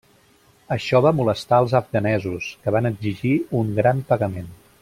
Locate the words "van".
2.79-2.93